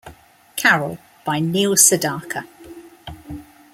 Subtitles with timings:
[0.55, 2.47] Carol by Neil Sedaka.